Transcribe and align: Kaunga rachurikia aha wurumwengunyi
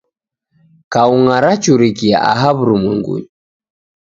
Kaunga 0.93 1.35
rachurikia 1.43 2.17
aha 2.31 2.49
wurumwengunyi 2.57 3.29